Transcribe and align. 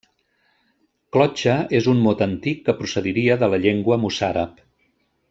Clotxa 1.17 1.53
és 1.81 1.89
un 1.93 2.01
mot 2.07 2.23
antic 2.27 2.65
que 2.71 2.75
procediria 2.79 3.37
de 3.45 3.51
la 3.55 3.61
llengua 3.67 3.99
mossàrab. 4.07 4.65